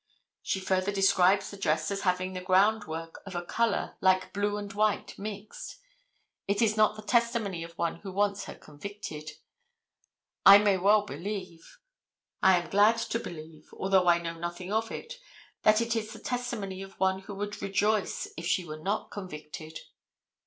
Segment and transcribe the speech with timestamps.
[0.41, 4.57] She further describes the dress as having the ground work of a color "like blue
[4.57, 5.77] and white mixed."
[6.47, 9.33] It is not the testimony of one who wants her convicted.
[10.43, 11.77] I may well believe,
[12.41, 15.19] I am glad to believe, although I know nothing of it,
[15.61, 19.81] that it is the testimony of one who would rejoice if she were not convicted.